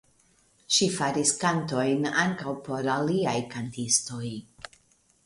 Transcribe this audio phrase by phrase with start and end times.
[0.77, 4.33] Ŝi faris kantojn ankaŭ por aliaj kantistoj.